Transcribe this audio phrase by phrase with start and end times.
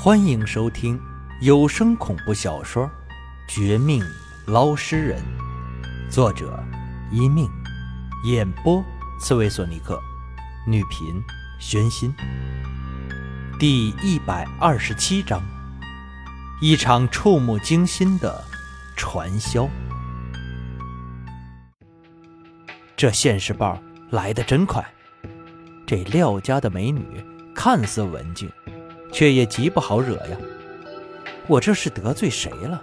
[0.00, 0.96] 欢迎收听
[1.40, 2.86] 有声恐怖小说
[3.48, 4.00] 《绝命
[4.46, 5.20] 捞尸人》，
[6.08, 6.62] 作者
[7.10, 7.50] 一命，
[8.24, 8.80] 演播
[9.18, 10.00] 刺猬索尼克，
[10.64, 11.20] 女频
[11.58, 12.14] 玄心。
[13.58, 15.42] 第一百二十七章，
[16.60, 18.44] 一场触目惊心的
[18.96, 19.68] 传销。
[22.96, 23.76] 这现世报
[24.10, 24.86] 来得真快，
[25.84, 27.04] 这廖家的美女
[27.52, 28.48] 看似文静。
[29.10, 30.36] 却也极不好惹呀！
[31.46, 32.82] 我这是得罪谁了？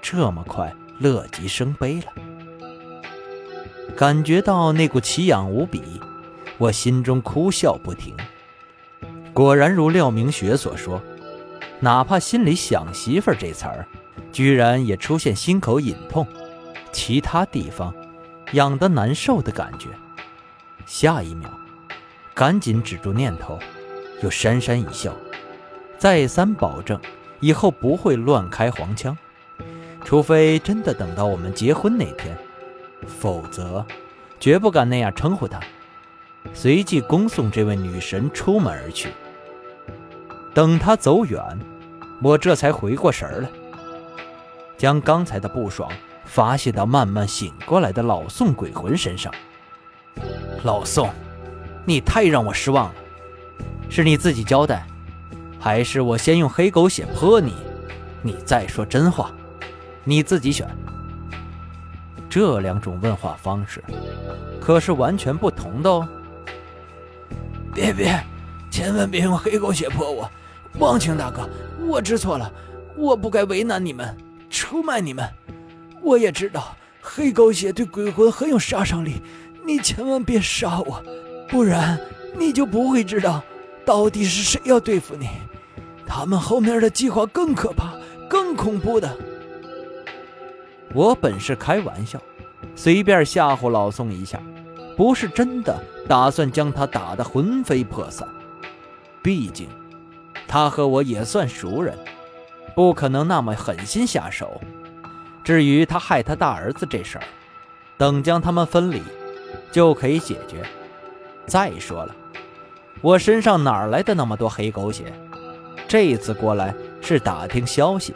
[0.00, 2.12] 这么快乐极生悲了？
[3.96, 6.00] 感觉到那股奇痒无比，
[6.58, 8.14] 我心中哭笑不停。
[9.32, 11.00] 果然如廖明学所说，
[11.80, 13.86] 哪怕心里想媳妇儿这词儿，
[14.30, 16.26] 居然也出现心口隐痛，
[16.92, 17.94] 其他地方
[18.52, 19.88] 痒得难受的感觉。
[20.84, 21.48] 下一秒，
[22.34, 23.58] 赶紧止住念头，
[24.22, 25.14] 又讪讪一笑。
[26.02, 27.00] 再三保证，
[27.38, 29.16] 以后不会乱开黄腔，
[30.04, 32.36] 除非真的等到我们结婚那天，
[33.06, 33.86] 否则
[34.40, 35.60] 绝不敢那样称呼她。
[36.52, 39.10] 随即恭送这位女神出门而去。
[40.52, 41.40] 等她走远，
[42.20, 43.48] 我这才回过神来，
[44.76, 45.88] 将刚才的不爽
[46.24, 49.32] 发泄到慢慢醒过来的老宋鬼魂身上。
[50.64, 51.08] 老宋，
[51.84, 52.94] 你太让我失望了，
[53.88, 54.84] 是你自己交代。
[55.62, 57.54] 还是我先用黑狗血泼你，
[58.20, 59.32] 你再说真话，
[60.02, 60.68] 你自己选。
[62.28, 63.80] 这两种问话方式
[64.60, 66.08] 可是完全不同的哦。
[67.72, 68.20] 别别，
[68.72, 70.28] 千万别用黑狗血泼我，
[70.80, 71.48] 忘情大哥，
[71.86, 72.52] 我知错了，
[72.96, 74.16] 我不该为难你们，
[74.50, 75.24] 出卖你们。
[76.02, 79.22] 我也知道黑狗血对鬼魂很有杀伤力，
[79.64, 81.00] 你千万别杀我，
[81.48, 82.00] 不然
[82.36, 83.40] 你就不会知道
[83.86, 85.28] 到底是谁要对付你。
[86.14, 87.94] 他们后面的计划更可怕、
[88.28, 89.16] 更恐怖的。
[90.92, 92.20] 我本是开玩笑，
[92.76, 94.38] 随便吓唬老宋一下，
[94.94, 95.74] 不是真的
[96.06, 98.28] 打算将他打得魂飞魄散。
[99.22, 99.66] 毕竟，
[100.46, 101.96] 他和我也算熟人，
[102.74, 104.60] 不可能那么狠心下手。
[105.42, 107.24] 至于他害他大儿子这事儿，
[107.96, 109.00] 等将他们分离，
[109.70, 110.62] 就可以解决。
[111.46, 112.14] 再说了，
[113.00, 115.10] 我身上哪来的那么多黑狗血？
[115.92, 118.14] 这一次过来是打听消息，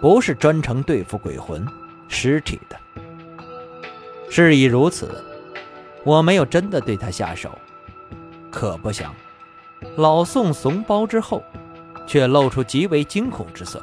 [0.00, 1.62] 不是专程对付鬼魂、
[2.08, 2.76] 尸体的。
[4.30, 5.22] 事已如此，
[6.04, 7.50] 我没有真的对他下手。
[8.50, 9.14] 可不想，
[9.98, 11.44] 老宋怂包之后，
[12.06, 13.82] 却露出极为惊恐之色，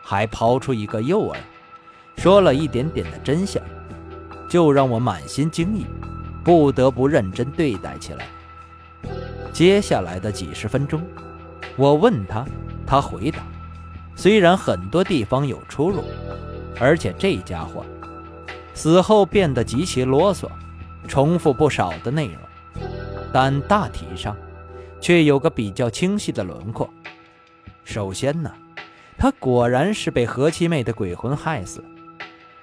[0.00, 1.34] 还抛出一个诱饵，
[2.16, 3.60] 说了一点点的真相，
[4.48, 5.84] 就让我满心惊异，
[6.44, 8.28] 不得不认真对待起来。
[9.52, 11.02] 接下来的几十分钟。
[11.76, 12.44] 我问他，
[12.86, 13.38] 他回答
[14.14, 16.04] ：“虽然很多地方有出入，
[16.78, 17.84] 而且这家伙
[18.74, 20.48] 死后变得极其啰嗦，
[21.08, 22.36] 重复不少的内容，
[23.32, 24.36] 但大体上
[25.00, 26.88] 却有个比较清晰的轮廓。
[27.84, 28.52] 首先呢，
[29.16, 31.82] 他果然是被何七妹的鬼魂害死，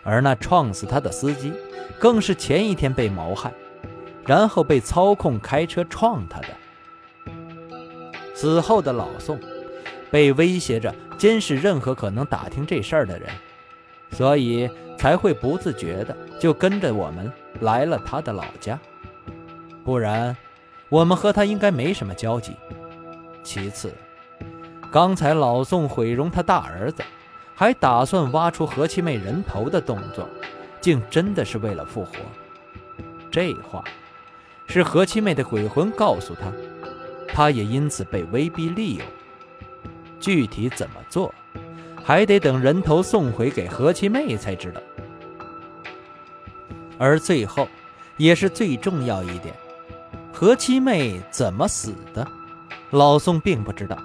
[0.04, 1.52] 而那撞死他的司机，
[2.00, 3.52] 更是前一天被谋害，
[4.26, 6.48] 然后被操控开车撞他的。”
[8.40, 9.38] 死后的老宋，
[10.10, 13.30] 被威胁着监视任何可能打听这事儿的人，
[14.12, 17.30] 所以才会不自觉的就跟着我们
[17.60, 18.80] 来了他的老家。
[19.84, 20.38] 不然，
[20.88, 22.54] 我们和他应该没什么交集。
[23.44, 23.92] 其次，
[24.90, 27.04] 刚才老宋毁容他大儿子，
[27.54, 30.26] 还打算挖出何七妹人头的动作，
[30.80, 32.14] 竟真的是为了复活。
[33.30, 33.84] 这话，
[34.66, 36.50] 是何七妹的鬼魂告诉他。
[37.34, 39.06] 他也因此被威逼利诱，
[40.20, 41.34] 具体怎么做，
[42.04, 44.82] 还得等人头送回给何七妹才知道。
[46.98, 47.68] 而最后，
[48.18, 49.56] 也是最重要一点，
[50.34, 52.28] 何七妹怎么死的，
[52.92, 53.98] 老宋并不知道。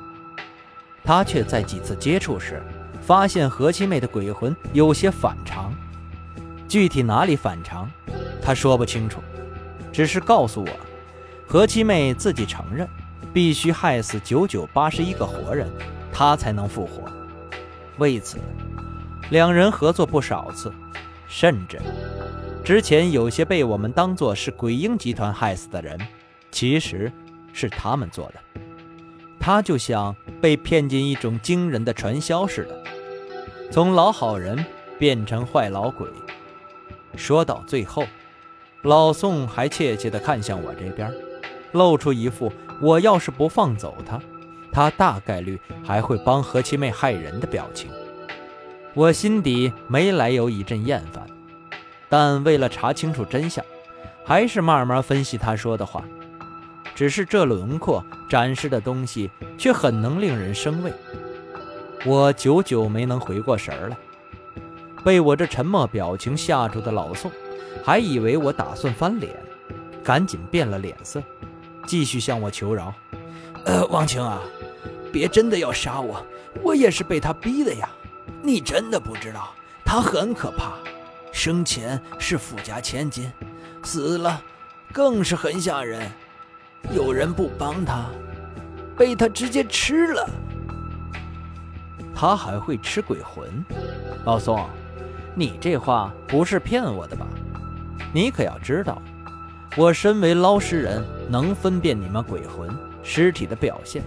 [1.02, 2.62] 他却在几次接触时，
[3.02, 5.75] 发现何七妹的鬼魂有些反常，
[6.69, 7.90] 具体哪里反常，
[8.40, 9.20] 他说不清楚，
[9.93, 10.69] 只是告诉我，
[11.46, 12.88] 何七妹自己承认。
[13.32, 15.71] 必须害死九九八十一个活人，
[16.12, 17.03] 他才能复活。
[17.99, 18.38] 为此，
[19.31, 20.73] 两人合作不少次，
[21.29, 21.81] 甚至
[22.65, 25.99] 之前有些被我们当作是鬼婴集团害死的人，
[26.50, 27.12] 其实
[27.53, 28.35] 是他们做的。
[29.38, 32.82] 他就像被骗进一种惊人的传销似的，
[33.71, 34.65] 从老好人
[34.99, 36.09] 变成坏老鬼。
[37.15, 38.05] 说到最后，
[38.82, 41.12] 老宋还怯怯地看向我这边，
[41.75, 42.50] 露出一副。
[42.81, 44.21] 我要是不放走他，
[44.73, 47.88] 他大概率还会帮何七妹害人的表情。
[48.94, 51.25] 我心底没来由一阵厌烦，
[52.09, 53.65] 但为了查清楚真相，
[54.25, 56.03] 还是慢慢分析他说的话。
[56.97, 60.93] 只是这轮廓展示的东西却很能令人生畏。
[62.05, 63.97] 我久久没能回过神来，
[65.05, 67.31] 被我这沉默表情吓住的老宋，
[67.85, 69.35] 还以为我打算翻脸，
[70.03, 71.23] 赶紧变了脸色，
[71.86, 72.92] 继续向我求饶
[73.66, 74.40] ：“呃，王青啊，
[75.12, 76.25] 别真的要杀我，
[76.62, 77.88] 我也是被他逼的呀。”
[78.42, 79.54] 你真的不知道，
[79.84, 80.75] 他很可怕，
[81.32, 83.32] 生前是富家千金，
[83.82, 84.42] 死了
[84.92, 86.10] 更是很吓人。
[86.92, 88.10] 有人不帮他，
[88.98, 90.28] 被他直接吃了。
[92.14, 93.64] 他还会吃鬼魂？
[94.26, 94.69] 老宋，
[95.34, 97.26] 你这话不是骗我的吧？
[98.12, 99.00] 你可要知道，
[99.76, 102.71] 我身为捞尸人，能分辨你们鬼魂
[103.03, 104.05] 尸体的表现，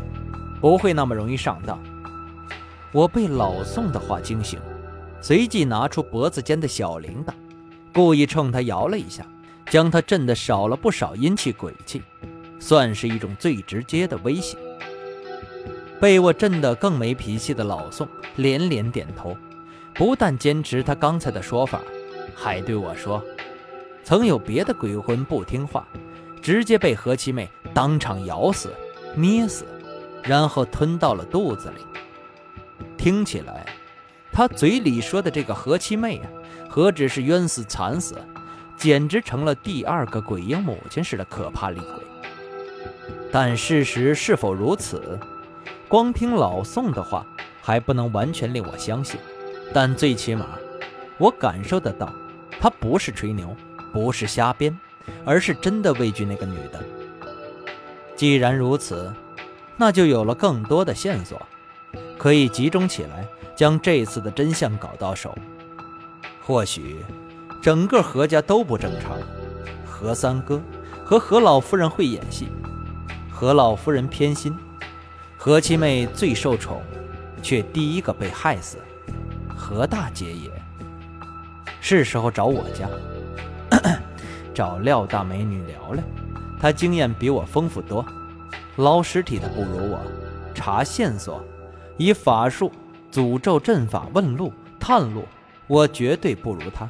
[0.62, 1.78] 不会那么容易上当。
[2.94, 4.58] 我被老宋的话惊醒，
[5.20, 7.34] 随即拿出脖子间的小铃铛，
[7.94, 9.26] 故意冲他摇了一下，
[9.70, 12.02] 将他震得少了不少阴气鬼气，
[12.62, 14.58] 算是一种最直接的威胁。
[16.00, 19.36] 被我震得更没脾气的老宋连连点头，
[19.94, 21.82] 不但坚持他刚才的说法，
[22.34, 23.22] 还对我说
[24.08, 25.86] ：“曾有别的鬼魂不听话，
[26.42, 28.74] 直接被何七妹当场咬死、
[29.14, 29.66] 捏死，
[30.24, 31.86] 然后吞到了肚子里。”
[32.98, 33.66] 听起来，
[34.32, 36.32] 他嘴里说的这个何七妹啊，
[36.70, 38.16] 何止是冤死惨死，
[38.78, 41.90] 简直成了第二个鬼婴母亲似的可怕厉鬼。
[43.30, 45.20] 但事实是否如此？
[45.90, 47.26] 光听老宋的话
[47.62, 49.20] 还不能完全令我相信，
[49.74, 50.46] 但最起码，
[51.18, 52.10] 我感受得到，
[52.58, 53.54] 他不是吹牛，
[53.98, 54.78] 不是瞎编，
[55.26, 56.80] 而是真的畏惧那个女的。
[58.16, 59.12] 既然如此，
[59.76, 61.42] 那就有了更多的线索。
[62.16, 65.36] 可以集中起来，将这次的真相搞到手。
[66.44, 66.98] 或许，
[67.60, 69.18] 整个何家都不正常。
[69.84, 70.62] 何三哥
[71.04, 72.50] 和何老夫人会演戏，
[73.32, 74.56] 何老夫人偏心，
[75.36, 76.84] 何七妹最受宠，
[77.42, 78.78] 却第一个被害死。
[79.56, 80.52] 何大姐也
[81.82, 82.88] 是时候找我家，
[84.58, 86.04] 找廖大美女聊聊。
[86.60, 88.04] 她经验比我丰富多，
[88.78, 90.00] 捞尸体的不如我，
[90.56, 91.46] 查线索。
[91.96, 92.72] 以法术、
[93.12, 95.26] 诅咒、阵法问路、探路，
[95.68, 96.90] 我绝对不如她。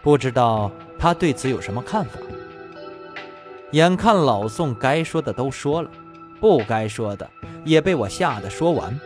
[0.00, 2.20] 不知道她对此有什么看法？
[3.72, 5.90] 眼看老宋该说的都说了，
[6.38, 7.28] 不该说的
[7.64, 8.96] 也被我吓得说完，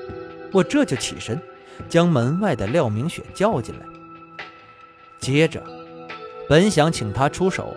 [0.53, 1.41] 我这就起身，
[1.89, 3.87] 将门外的廖明雪叫进来。
[5.19, 5.63] 接着，
[6.53, 7.75] 本想请他出手，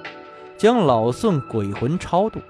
[0.57, 2.41] 将老宋鬼魂超度，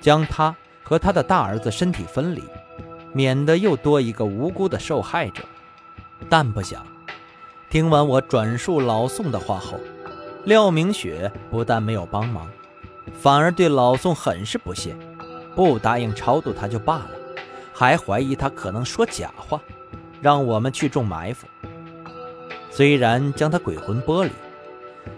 [0.00, 2.44] 将他和他的大儿子身体分离。
[3.12, 5.42] 免得又多一个无辜的受害者，
[6.28, 6.86] 但不想，
[7.68, 9.76] 听完我转述老宋的话后，
[10.44, 12.46] 廖明雪不但没有帮忙，
[13.12, 14.94] 反而对老宋很是不屑，
[15.56, 17.10] 不答应超度他就罢了，
[17.72, 19.60] 还怀疑他可能说假话，
[20.20, 21.48] 让我们去种埋伏。
[22.70, 24.30] 虽然将他鬼魂剥离，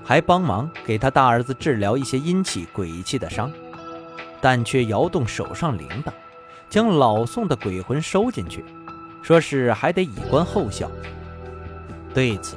[0.05, 3.51] 还帮忙给他大儿子治疗一些阴气鬼气的伤，
[4.41, 6.13] 但却摇动手上铃铛。
[6.69, 8.65] 将老宋的鬼魂收进去，
[9.23, 10.91] 说是还得以观后效。
[12.15, 12.57] 对此，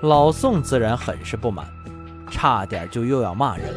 [0.00, 1.66] 老宋自然很是不满，
[2.30, 3.74] 差点就又要骂人。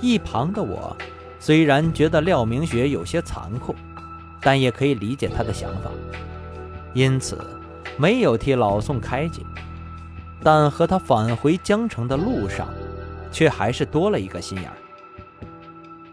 [0.00, 0.96] 一旁的我，
[1.38, 3.76] 虽然觉得廖明雪有些残酷，
[4.40, 5.90] 但也可以理解他的想法，
[6.94, 7.38] 因此
[7.96, 9.42] 没有替老宋开解。
[10.42, 12.68] 但和他返回江城的路上，
[13.30, 14.76] 却还是多了一个心眼儿，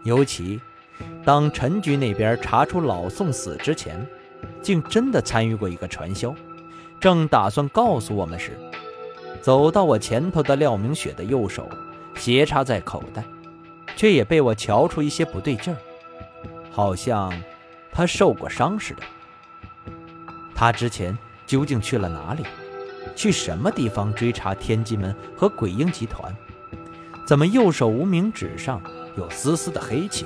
[0.04, 0.60] 尤其。
[1.24, 4.04] 当陈局那边查出老宋死之前，
[4.62, 6.34] 竟真的参与过一个传销，
[6.98, 8.58] 正打算告诉我们时，
[9.40, 11.68] 走到我前头的廖明雪的右手
[12.14, 13.22] 斜插在口袋，
[13.94, 15.78] 却也被我瞧出一些不对劲儿，
[16.70, 17.32] 好像
[17.92, 19.02] 他受过伤似的。
[20.54, 21.16] 他之前
[21.46, 22.42] 究竟去了哪里？
[23.18, 26.32] 去什么地方追查天机门和鬼婴集团？
[27.26, 28.80] 怎么右手无名指上
[29.16, 30.24] 有丝丝的黑气？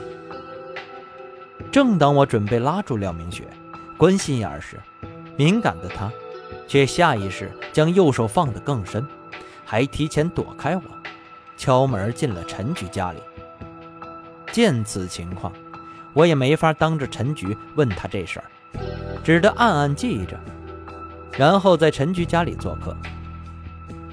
[1.70, 3.44] 正当我准备拉住廖明雪，
[3.96, 4.78] 关心眼时，
[5.38, 6.12] 敏感的她
[6.68, 9.08] 却下意识将右手放得更深，
[9.64, 10.82] 还提前躲开我，
[11.56, 13.18] 敲门进了陈局家里。
[14.52, 15.50] 见此情况，
[16.12, 18.44] 我也没法当着陈局问他这事儿，
[19.24, 20.38] 只得暗暗记着，
[21.38, 22.96] 然后在陈局家里做客。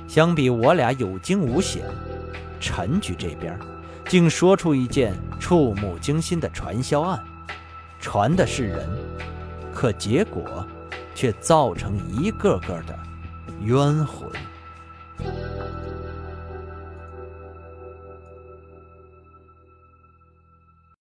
[0.08, 1.84] 相比我俩有惊无险，
[2.60, 3.58] 陈局这边
[4.08, 7.24] 竟说出一件触目惊心的传销案。
[8.00, 8.90] 传的是人，
[9.74, 10.66] 可结果
[11.14, 12.98] 却造成一个个的
[13.62, 14.28] 冤魂。